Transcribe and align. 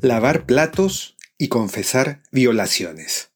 Lavar 0.02 0.48
platos 0.48 1.16
y 1.38 1.50
confesar 1.50 2.24
violaciones. 2.32 3.30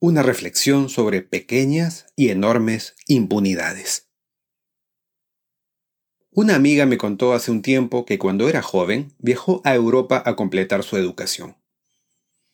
Una 0.00 0.22
reflexión 0.22 0.88
sobre 0.88 1.20
pequeñas 1.20 2.06
y 2.16 2.30
enormes 2.30 2.94
impunidades. 3.06 4.09
Una 6.32 6.54
amiga 6.54 6.86
me 6.86 6.96
contó 6.96 7.32
hace 7.32 7.50
un 7.50 7.60
tiempo 7.60 8.06
que 8.06 8.16
cuando 8.16 8.48
era 8.48 8.62
joven 8.62 9.12
viajó 9.18 9.62
a 9.64 9.74
Europa 9.74 10.22
a 10.24 10.36
completar 10.36 10.84
su 10.84 10.96
educación. 10.96 11.56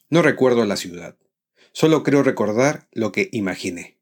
No 0.08 0.22
recuerdo 0.22 0.64
la 0.64 0.76
ciudad, 0.76 1.18
solo 1.72 2.02
creo 2.02 2.22
recordar 2.22 2.88
lo 2.92 3.12
que 3.12 3.28
imaginé. 3.32 3.98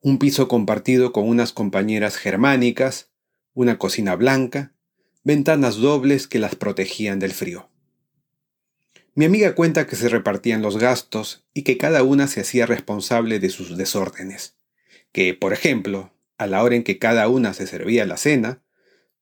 Un 0.00 0.20
piso 0.20 0.46
compartido 0.46 1.12
con 1.12 1.28
unas 1.28 1.52
compañeras 1.52 2.16
germánicas, 2.16 3.10
una 3.52 3.78
cocina 3.78 4.14
blanca, 4.14 4.74
ventanas 5.24 5.76
dobles 5.76 6.28
que 6.28 6.38
las 6.38 6.54
protegían 6.54 7.18
del 7.18 7.32
frío. 7.32 7.68
Mi 9.16 9.24
amiga 9.24 9.56
cuenta 9.56 9.88
que 9.88 9.96
se 9.96 10.08
repartían 10.08 10.62
los 10.62 10.76
gastos 10.76 11.44
y 11.52 11.62
que 11.62 11.78
cada 11.78 12.04
una 12.04 12.28
se 12.28 12.42
hacía 12.42 12.64
responsable 12.66 13.40
de 13.40 13.48
sus 13.48 13.76
desórdenes. 13.76 14.56
Que, 15.10 15.34
por 15.34 15.52
ejemplo, 15.52 16.12
a 16.38 16.46
la 16.46 16.62
hora 16.62 16.76
en 16.76 16.84
que 16.84 16.98
cada 16.98 17.28
una 17.28 17.54
se 17.54 17.66
servía 17.66 18.06
la 18.06 18.16
cena, 18.16 18.63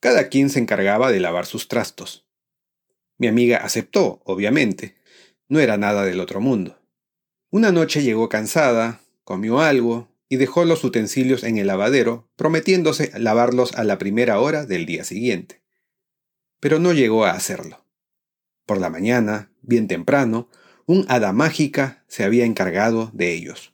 cada 0.02 0.28
quien 0.28 0.50
se 0.50 0.58
encargaba 0.58 1.12
de 1.12 1.20
lavar 1.20 1.46
sus 1.46 1.68
trastos. 1.68 2.26
Mi 3.18 3.28
amiga 3.28 3.58
aceptó, 3.58 4.20
obviamente. 4.24 4.96
No 5.48 5.60
era 5.60 5.76
nada 5.76 6.04
del 6.04 6.18
otro 6.18 6.40
mundo. 6.40 6.82
Una 7.50 7.70
noche 7.70 8.02
llegó 8.02 8.28
cansada, 8.28 9.00
comió 9.22 9.60
algo 9.60 10.08
y 10.28 10.38
dejó 10.38 10.64
los 10.64 10.82
utensilios 10.82 11.44
en 11.44 11.56
el 11.56 11.68
lavadero, 11.68 12.28
prometiéndose 12.34 13.12
lavarlos 13.16 13.76
a 13.76 13.84
la 13.84 13.98
primera 13.98 14.40
hora 14.40 14.66
del 14.66 14.86
día 14.86 15.04
siguiente. 15.04 15.62
Pero 16.58 16.80
no 16.80 16.92
llegó 16.92 17.24
a 17.24 17.30
hacerlo. 17.30 17.86
Por 18.66 18.78
la 18.78 18.90
mañana, 18.90 19.52
bien 19.60 19.86
temprano, 19.86 20.48
un 20.84 21.06
hada 21.08 21.32
mágica 21.32 22.04
se 22.08 22.24
había 22.24 22.44
encargado 22.44 23.12
de 23.14 23.32
ellos. 23.32 23.72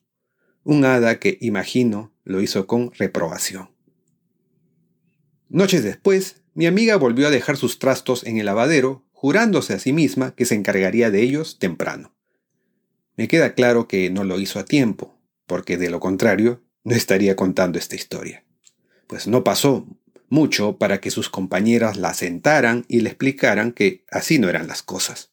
Un 0.62 0.84
hada 0.84 1.20
que, 1.20 1.38
imagino, 1.40 2.12
lo 2.24 2.42
hizo 2.42 2.66
con 2.66 2.92
reprobación. 2.92 3.77
Noches 5.48 5.82
después, 5.82 6.42
mi 6.54 6.66
amiga 6.66 6.96
volvió 6.96 7.26
a 7.26 7.30
dejar 7.30 7.56
sus 7.56 7.78
trastos 7.78 8.24
en 8.24 8.36
el 8.36 8.46
lavadero, 8.46 9.06
jurándose 9.12 9.72
a 9.72 9.78
sí 9.78 9.92
misma 9.92 10.34
que 10.34 10.44
se 10.44 10.54
encargaría 10.54 11.10
de 11.10 11.22
ellos 11.22 11.58
temprano. 11.58 12.14
Me 13.16 13.28
queda 13.28 13.54
claro 13.54 13.88
que 13.88 14.10
no 14.10 14.24
lo 14.24 14.38
hizo 14.38 14.58
a 14.58 14.64
tiempo, 14.64 15.18
porque 15.46 15.78
de 15.78 15.90
lo 15.90 16.00
contrario, 16.00 16.62
no 16.84 16.94
estaría 16.94 17.34
contando 17.34 17.78
esta 17.78 17.96
historia. 17.96 18.44
Pues 19.06 19.26
no 19.26 19.42
pasó 19.42 19.86
mucho 20.28 20.76
para 20.76 21.00
que 21.00 21.10
sus 21.10 21.30
compañeras 21.30 21.96
la 21.96 22.12
sentaran 22.12 22.84
y 22.86 23.00
le 23.00 23.08
explicaran 23.08 23.72
que 23.72 24.04
así 24.10 24.38
no 24.38 24.48
eran 24.48 24.68
las 24.68 24.82
cosas. 24.82 25.32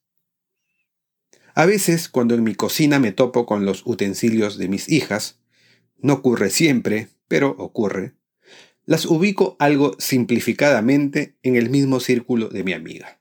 A 1.53 1.65
veces, 1.65 2.09
cuando 2.09 2.35
en 2.35 2.43
mi 2.43 2.55
cocina 2.55 2.99
me 2.99 3.11
topo 3.11 3.45
con 3.45 3.65
los 3.65 3.85
utensilios 3.85 4.57
de 4.57 4.69
mis 4.69 4.89
hijas, 4.89 5.39
no 5.97 6.13
ocurre 6.13 6.49
siempre, 6.49 7.09
pero 7.27 7.55
ocurre, 7.57 8.15
las 8.85 9.05
ubico 9.05 9.55
algo 9.59 9.95
simplificadamente 9.99 11.35
en 11.43 11.55
el 11.55 11.69
mismo 11.69 11.99
círculo 11.99 12.49
de 12.49 12.63
mi 12.63 12.73
amiga. 12.73 13.19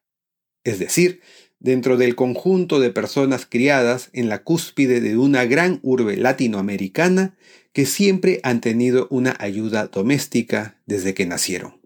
Es 0.62 0.78
decir, 0.78 1.20
dentro 1.58 1.96
del 1.96 2.14
conjunto 2.14 2.80
de 2.80 2.90
personas 2.90 3.46
criadas 3.46 4.10
en 4.12 4.28
la 4.28 4.42
cúspide 4.42 5.00
de 5.00 5.16
una 5.16 5.44
gran 5.44 5.80
urbe 5.82 6.16
latinoamericana 6.16 7.36
que 7.72 7.86
siempre 7.86 8.40
han 8.42 8.60
tenido 8.60 9.08
una 9.10 9.36
ayuda 9.40 9.86
doméstica 9.86 10.80
desde 10.86 11.14
que 11.14 11.26
nacieron. 11.26 11.80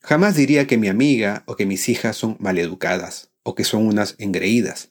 Jamás 0.00 0.36
diría 0.36 0.66
que 0.66 0.78
mi 0.78 0.88
amiga 0.88 1.42
o 1.46 1.56
que 1.56 1.66
mis 1.66 1.88
hijas 1.88 2.16
son 2.16 2.36
maleducadas 2.40 3.30
o 3.42 3.54
que 3.54 3.64
son 3.64 3.86
unas 3.86 4.14
engreídas. 4.18 4.90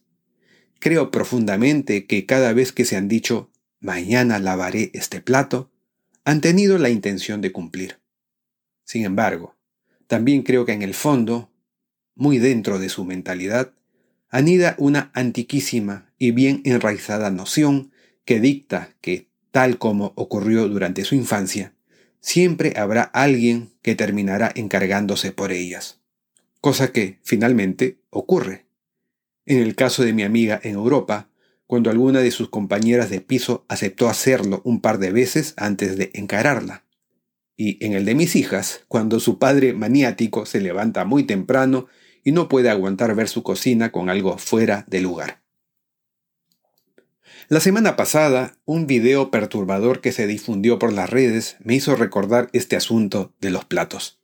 Creo 0.79 1.11
profundamente 1.11 2.05
que 2.05 2.25
cada 2.25 2.53
vez 2.53 2.71
que 2.71 2.85
se 2.85 2.95
han 2.95 3.07
dicho 3.07 3.51
mañana 3.79 4.39
lavaré 4.39 4.91
este 4.93 5.21
plato, 5.21 5.71
han 6.27 6.41
tenido 6.41 6.77
la 6.77 6.89
intención 6.89 7.39
de 7.39 7.53
cumplir. 7.53 8.01
Sin 8.83 9.05
embargo, 9.05 9.55
también 10.07 10.43
creo 10.43 10.65
que 10.65 10.73
en 10.73 10.81
el 10.81 10.93
fondo, 10.93 11.49
muy 12.15 12.37
dentro 12.37 12.79
de 12.79 12.89
su 12.89 13.05
mentalidad, 13.05 13.71
anida 14.27 14.75
una 14.77 15.09
antiquísima 15.13 16.11
y 16.17 16.31
bien 16.31 16.61
enraizada 16.65 17.31
noción 17.31 17.93
que 18.25 18.41
dicta 18.41 18.93
que 18.99 19.29
tal 19.51 19.77
como 19.77 20.11
ocurrió 20.17 20.67
durante 20.67 21.05
su 21.05 21.15
infancia, 21.15 21.75
siempre 22.19 22.73
habrá 22.75 23.03
alguien 23.03 23.71
que 23.81 23.95
terminará 23.95 24.51
encargándose 24.53 25.31
por 25.31 25.53
ellas. 25.53 26.01
Cosa 26.59 26.91
que, 26.91 27.19
finalmente, 27.23 28.01
ocurre. 28.09 28.65
En 29.45 29.59
el 29.59 29.75
caso 29.75 30.03
de 30.03 30.11
mi 30.11 30.23
amiga 30.23 30.59
en 30.61 30.73
Europa, 30.73 31.29
cuando 31.67 31.91
alguna 31.91 32.21
de 32.21 32.31
sus 32.31 32.49
compañeras 32.49 33.09
de 33.09 33.21
piso 33.21 33.65
aceptó 33.67 34.07
hacerlo 34.07 34.61
un 34.63 34.81
par 34.81 34.97
de 34.97 35.11
veces 35.11 35.53
antes 35.57 35.97
de 35.97 36.11
encararla. 36.13 36.85
Y 37.57 37.83
en 37.85 37.93
el 37.93 38.05
de 38.05 38.15
mis 38.15 38.35
hijas, 38.35 38.85
cuando 38.87 39.19
su 39.19 39.37
padre 39.37 39.73
maniático 39.73 40.45
se 40.45 40.61
levanta 40.61 41.03
muy 41.03 41.23
temprano 41.23 41.87
y 42.23 42.31
no 42.31 42.47
puede 42.47 42.69
aguantar 42.69 43.13
ver 43.15 43.27
su 43.27 43.43
cocina 43.43 43.91
con 43.91 44.09
algo 44.09 44.37
fuera 44.37 44.85
de 44.87 45.01
lugar. 45.01 45.43
La 47.49 47.59
semana 47.59 47.95
pasada, 47.95 48.57
un 48.65 48.87
video 48.87 49.31
perturbador 49.31 50.01
que 50.01 50.11
se 50.11 50.27
difundió 50.27 50.79
por 50.79 50.91
las 50.91 51.09
redes 51.09 51.57
me 51.61 51.75
hizo 51.75 51.95
recordar 51.95 52.49
este 52.53 52.75
asunto 52.75 53.33
de 53.39 53.51
los 53.51 53.65
platos. 53.65 54.19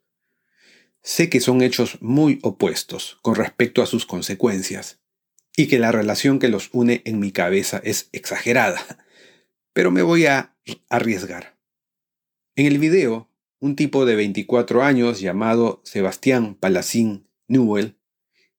Sé 1.02 1.30
que 1.30 1.40
son 1.40 1.62
hechos 1.62 2.02
muy 2.02 2.40
opuestos 2.44 3.20
con 3.22 3.36
respecto 3.36 3.82
a 3.82 3.86
sus 3.86 4.06
consecuencias, 4.06 5.00
y 5.56 5.68
que 5.68 5.80
la 5.80 5.92
relación 5.92 6.40
que 6.40 6.50
los 6.50 6.70
une 6.72 7.02
en 7.06 7.20
mi 7.20 7.32
cabeza 7.32 7.82
es 7.84 8.10
exagerada, 8.12 9.06
pero 9.74 9.92
me 9.92 10.02
voy 10.02 10.26
a 10.26 10.56
arriesgar. 10.90 11.58
En 12.56 12.66
el 12.66 12.78
video, 12.78 13.30
un 13.60 13.76
tipo 13.76 14.06
de 14.06 14.16
24 14.16 14.84
años 14.84 15.20
llamado 15.20 15.82
Sebastián 15.84 16.56
Palacín 16.56 17.28
Newell, 17.48 17.98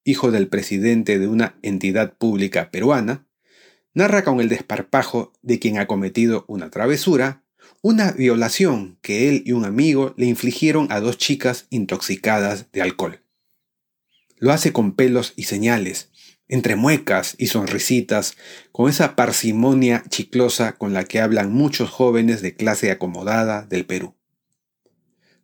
hijo 0.05 0.31
del 0.31 0.49
presidente 0.49 1.19
de 1.19 1.29
una 1.29 1.59
entidad 1.63 2.17
pública 2.17 2.71
peruana, 2.71 3.27
narra 3.95 4.25
con 4.25 4.41
el 4.41 4.49
desparpajo 4.49 5.33
de 5.43 5.59
quien 5.59 5.79
ha 5.79 5.87
cometido 5.87 6.45
una 6.49 6.71
travesura, 6.71 7.45
una 7.81 8.13
violación 8.13 8.99
que 9.03 9.29
él 9.29 9.43
y 9.47 9.53
un 9.53 9.65
amigo 9.65 10.15
le 10.17 10.27
infligieron 10.27 10.91
a 10.91 11.01
dos 11.01 11.19
chicas 11.19 11.67
intoxicadas 11.71 12.71
de 12.73 12.83
alcohol. 12.83 13.21
Lo 14.39 14.53
hace 14.53 14.73
con 14.73 14.95
pelos 14.95 15.33
y 15.37 15.45
señales, 15.45 16.11
entre 16.49 16.77
muecas 16.77 17.35
y 17.39 17.47
sonrisitas, 17.47 18.37
con 18.73 18.91
esa 18.91 19.17
parsimonia 19.17 20.05
chiclosa 20.09 20.73
con 20.77 20.93
la 20.93 21.05
que 21.05 21.21
hablan 21.21 21.53
muchos 21.53 21.91
jóvenes 21.91 22.43
de 22.43 22.55
clase 22.55 22.91
acomodada 22.91 23.63
del 23.63 23.87
Perú. 23.87 24.15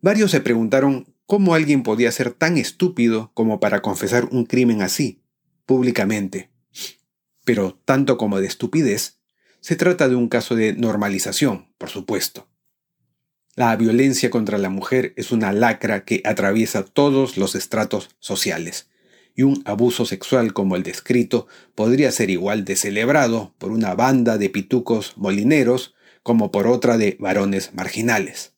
Varios 0.01 0.31
se 0.31 0.41
preguntaron 0.41 1.13
cómo 1.25 1.53
alguien 1.53 1.83
podía 1.83 2.11
ser 2.11 2.31
tan 2.31 2.57
estúpido 2.57 3.31
como 3.33 3.59
para 3.59 3.81
confesar 3.81 4.25
un 4.31 4.45
crimen 4.45 4.81
así, 4.81 5.21
públicamente 5.65 6.51
pero 7.43 7.79
tanto 7.85 8.17
como 8.17 8.39
de 8.39 8.47
estupidez, 8.47 9.19
se 9.59 9.75
trata 9.75 10.09
de 10.09 10.15
un 10.15 10.27
caso 10.27 10.55
de 10.55 10.73
normalización, 10.73 11.73
por 11.77 11.89
supuesto. 11.89 12.47
La 13.55 13.75
violencia 13.75 14.29
contra 14.29 14.57
la 14.57 14.69
mujer 14.69 15.13
es 15.17 15.31
una 15.31 15.51
lacra 15.51 16.05
que 16.05 16.21
atraviesa 16.25 16.83
todos 16.83 17.37
los 17.37 17.55
estratos 17.55 18.09
sociales, 18.19 18.89
y 19.35 19.43
un 19.43 19.61
abuso 19.65 20.05
sexual 20.05 20.53
como 20.53 20.75
el 20.75 20.83
descrito 20.83 21.47
podría 21.75 22.11
ser 22.11 22.29
igual 22.29 22.65
de 22.65 22.75
celebrado 22.75 23.53
por 23.57 23.71
una 23.71 23.93
banda 23.95 24.37
de 24.37 24.49
pitucos 24.49 25.17
molineros 25.17 25.93
como 26.23 26.51
por 26.51 26.67
otra 26.67 26.97
de 26.97 27.17
varones 27.19 27.73
marginales. 27.73 28.53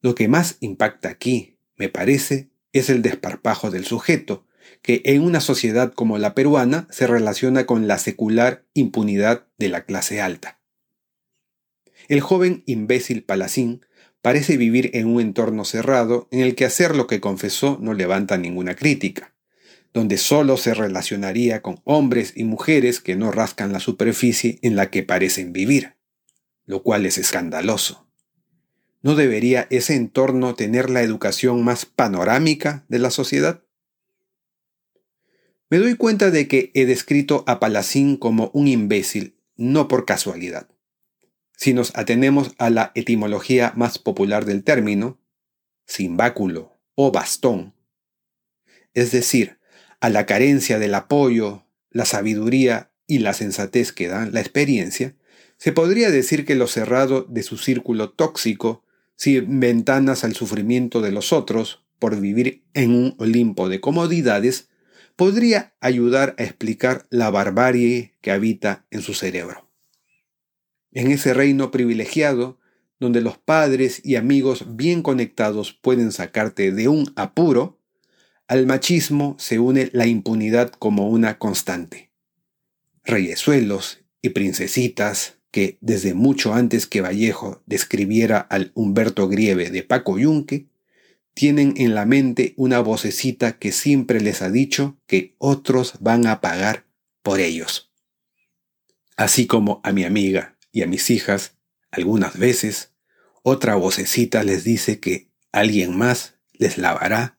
Lo 0.00 0.14
que 0.14 0.28
más 0.28 0.56
impacta 0.60 1.08
aquí, 1.08 1.58
me 1.76 1.88
parece, 1.88 2.50
es 2.72 2.90
el 2.90 3.02
desparpajo 3.02 3.70
del 3.70 3.84
sujeto, 3.84 4.46
que 4.80 5.02
en 5.04 5.22
una 5.22 5.40
sociedad 5.40 5.92
como 5.92 6.18
la 6.18 6.34
peruana 6.34 6.88
se 6.90 7.06
relaciona 7.06 7.66
con 7.66 7.86
la 7.86 7.98
secular 7.98 8.64
impunidad 8.74 9.46
de 9.58 9.68
la 9.68 9.84
clase 9.84 10.20
alta. 10.20 10.60
El 12.08 12.20
joven 12.20 12.62
imbécil 12.66 13.22
Palacín 13.22 13.84
parece 14.22 14.56
vivir 14.56 14.90
en 14.94 15.06
un 15.08 15.20
entorno 15.20 15.64
cerrado 15.64 16.28
en 16.30 16.40
el 16.40 16.54
que 16.54 16.64
hacer 16.64 16.96
lo 16.96 17.06
que 17.06 17.20
confesó 17.20 17.78
no 17.80 17.94
levanta 17.94 18.38
ninguna 18.38 18.74
crítica, 18.74 19.34
donde 19.92 20.16
solo 20.16 20.56
se 20.56 20.74
relacionaría 20.74 21.60
con 21.60 21.80
hombres 21.84 22.32
y 22.34 22.44
mujeres 22.44 23.00
que 23.00 23.16
no 23.16 23.30
rascan 23.30 23.72
la 23.72 23.80
superficie 23.80 24.58
en 24.62 24.76
la 24.76 24.90
que 24.90 25.02
parecen 25.02 25.52
vivir, 25.52 25.96
lo 26.64 26.82
cual 26.82 27.04
es 27.04 27.18
escandaloso. 27.18 28.08
¿No 29.02 29.14
debería 29.16 29.66
ese 29.70 29.96
entorno 29.96 30.54
tener 30.54 30.88
la 30.88 31.02
educación 31.02 31.62
más 31.64 31.86
panorámica 31.86 32.86
de 32.88 33.00
la 33.00 33.10
sociedad? 33.10 33.62
Me 35.68 35.78
doy 35.78 35.96
cuenta 35.96 36.30
de 36.30 36.48
que 36.48 36.70
he 36.74 36.86
descrito 36.86 37.44
a 37.46 37.58
Palacín 37.58 38.16
como 38.16 38.50
un 38.54 38.68
imbécil, 38.68 39.36
no 39.56 39.88
por 39.88 40.06
casualidad. 40.06 40.68
Si 41.56 41.74
nos 41.74 41.96
atenemos 41.96 42.54
a 42.58 42.70
la 42.70 42.92
etimología 42.94 43.72
más 43.76 43.98
popular 43.98 44.44
del 44.44 44.64
término, 44.64 45.20
simbáculo 45.86 46.78
o 46.94 47.10
bastón, 47.10 47.74
es 48.94 49.12
decir, 49.12 49.58
a 50.02 50.10
la 50.10 50.26
carencia 50.26 50.80
del 50.80 50.96
apoyo, 50.96 51.64
la 51.92 52.04
sabiduría 52.04 52.90
y 53.06 53.20
la 53.20 53.34
sensatez 53.34 53.92
que 53.92 54.08
dan 54.08 54.34
la 54.34 54.40
experiencia, 54.40 55.14
se 55.58 55.70
podría 55.70 56.10
decir 56.10 56.44
que 56.44 56.56
lo 56.56 56.66
cerrado 56.66 57.22
de 57.22 57.44
su 57.44 57.56
círculo 57.56 58.10
tóxico, 58.10 58.82
sin 59.14 59.60
ventanas 59.60 60.24
al 60.24 60.34
sufrimiento 60.34 61.02
de 61.02 61.12
los 61.12 61.32
otros, 61.32 61.84
por 62.00 62.20
vivir 62.20 62.64
en 62.74 62.96
un 62.96 63.14
Olimpo 63.18 63.68
de 63.68 63.80
comodidades, 63.80 64.70
podría 65.14 65.76
ayudar 65.78 66.34
a 66.36 66.42
explicar 66.42 67.06
la 67.10 67.30
barbarie 67.30 68.16
que 68.20 68.32
habita 68.32 68.84
en 68.90 69.02
su 69.02 69.14
cerebro. 69.14 69.70
En 70.90 71.12
ese 71.12 71.32
reino 71.32 71.70
privilegiado, 71.70 72.58
donde 72.98 73.20
los 73.20 73.38
padres 73.38 74.00
y 74.04 74.16
amigos 74.16 74.64
bien 74.76 75.02
conectados 75.02 75.72
pueden 75.72 76.10
sacarte 76.10 76.72
de 76.72 76.88
un 76.88 77.12
apuro, 77.14 77.78
al 78.52 78.66
machismo 78.66 79.34
se 79.38 79.58
une 79.58 79.88
la 79.94 80.06
impunidad 80.06 80.72
como 80.72 81.08
una 81.08 81.38
constante. 81.38 82.10
Reyesuelos 83.02 84.04
y 84.20 84.28
princesitas 84.28 85.38
que 85.50 85.78
desde 85.80 86.12
mucho 86.12 86.52
antes 86.52 86.86
que 86.86 87.00
Vallejo 87.00 87.62
describiera 87.64 88.36
al 88.36 88.70
Humberto 88.74 89.26
Grieve 89.26 89.70
de 89.70 89.82
Paco 89.82 90.18
Yunque, 90.18 90.66
tienen 91.32 91.72
en 91.78 91.94
la 91.94 92.04
mente 92.04 92.52
una 92.58 92.80
vocecita 92.80 93.58
que 93.58 93.72
siempre 93.72 94.20
les 94.20 94.42
ha 94.42 94.50
dicho 94.50 94.98
que 95.06 95.34
otros 95.38 95.94
van 96.00 96.26
a 96.26 96.42
pagar 96.42 96.84
por 97.22 97.40
ellos. 97.40 97.90
Así 99.16 99.46
como 99.46 99.80
a 99.82 99.92
mi 99.92 100.04
amiga 100.04 100.58
y 100.72 100.82
a 100.82 100.86
mis 100.86 101.08
hijas, 101.08 101.56
algunas 101.90 102.38
veces, 102.38 102.92
otra 103.42 103.76
vocecita 103.76 104.44
les 104.44 104.62
dice 104.62 105.00
que 105.00 105.30
alguien 105.52 105.96
más 105.96 106.34
les 106.52 106.76
lavará 106.76 107.38